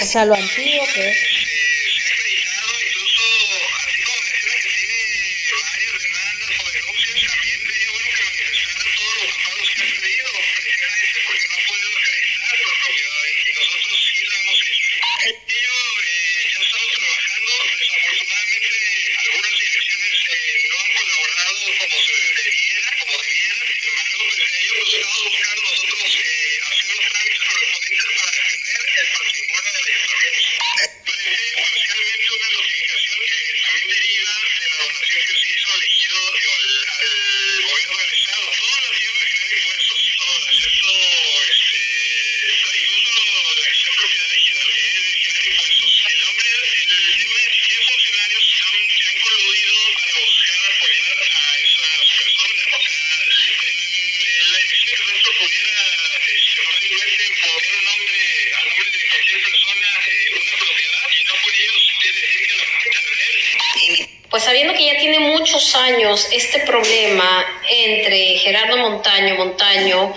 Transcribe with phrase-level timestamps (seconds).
[0.00, 1.37] O sea, lo antiguo que es.
[64.30, 70.14] Pues sabiendo que ya tiene muchos años este problema entre Gerardo Montaño, Montaño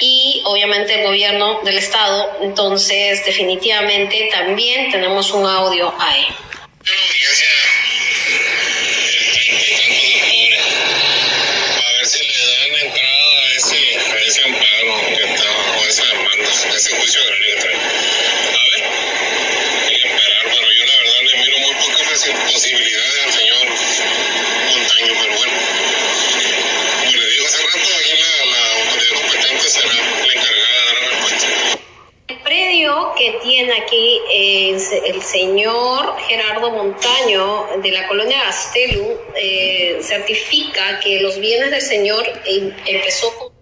[0.00, 6.26] y obviamente el gobierno del estado, entonces definitivamente también tenemos un audio ahí.
[34.92, 42.24] El señor Gerardo Montaño de la colonia Astelu eh, certifica que los bienes del señor
[42.44, 43.58] em, empezó con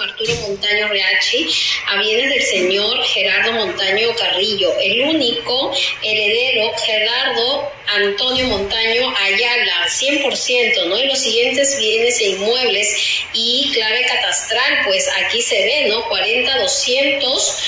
[0.00, 1.48] Arturo Montaño Reachi
[1.86, 5.72] a bienes del señor Gerardo Montaño Carrillo, el único
[6.02, 10.98] heredero Gerardo Antonio Montaño Ayala, 100%, ¿no?
[10.98, 16.08] Y los siguientes bienes e inmuebles y clave catastral, pues aquí se ve, ¿no?
[16.08, 17.58] 40, 200,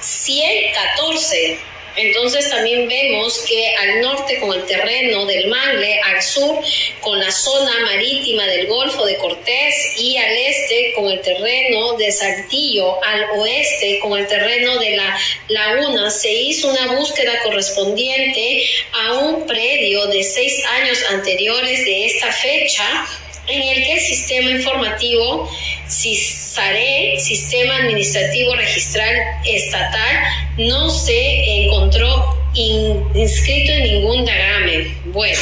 [0.00, 1.58] 114.
[1.96, 6.60] Entonces también vemos que al norte con el terreno del Mangle, al sur
[7.00, 12.12] con la zona marítima del Golfo de Cortés y al este con el terreno de
[12.12, 15.18] Saltillo, al oeste con el terreno de la
[15.48, 18.62] laguna, se hizo una búsqueda correspondiente
[18.92, 23.06] a un predio de seis años anteriores de esta fecha
[23.48, 25.48] en el que el sistema informativo
[25.88, 29.14] CISARE, Sistema Administrativo Registral
[29.44, 30.16] Estatal,
[30.58, 34.96] no se encontró inscrito en ningún DAGAME.
[35.06, 35.40] Bueno,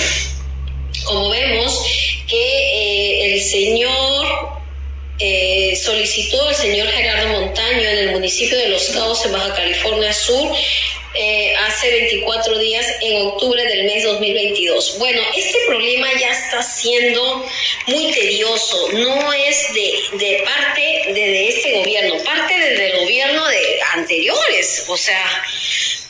[1.05, 1.85] como vemos
[2.29, 4.55] que eh, el señor
[5.19, 10.13] eh, solicitó el señor Gerardo Montaño en el municipio de Los Cabos, en Baja California
[10.13, 10.51] Sur,
[11.15, 14.99] eh, hace 24 días, en octubre del mes 2022.
[14.99, 17.47] Bueno, este problema ya está siendo
[17.87, 23.81] muy tedioso, no es de, de parte de, este gobierno, parte desde el gobierno de
[23.95, 25.45] anteriores, o sea,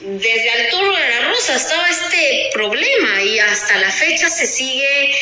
[0.01, 5.15] desde Arturo de la Rosa estaba este problema y hasta la fecha se sigue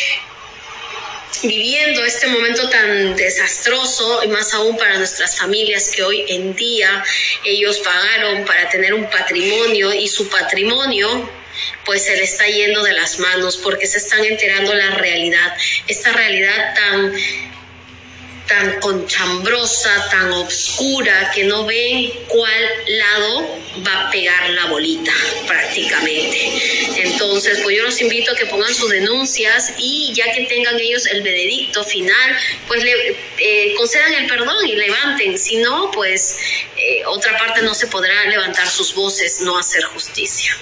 [1.42, 7.02] viviendo este momento tan desastroso y más aún para nuestras familias que hoy en día
[7.44, 11.30] ellos pagaron para tener un patrimonio y su patrimonio
[11.84, 15.54] pues se le está yendo de las manos porque se están enterando la realidad,
[15.86, 17.12] esta realidad tan
[18.52, 25.10] tan conchambrosa, tan oscura, que no ven cuál lado va a pegar la bolita
[25.46, 26.52] prácticamente.
[26.96, 31.06] Entonces, pues yo los invito a que pongan sus denuncias y ya que tengan ellos
[31.06, 32.36] el veredicto final,
[32.68, 35.38] pues le eh, concedan el perdón y levanten.
[35.38, 36.36] Si no, pues
[36.76, 40.54] eh, otra parte no se podrá levantar sus voces, no hacer justicia.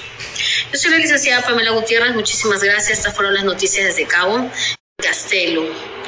[0.72, 2.98] Yo soy la licenciada Pamela Gutiérrez, muchísimas gracias.
[2.98, 4.48] Estas fueron las noticias desde Cabo
[4.96, 5.99] Castelo.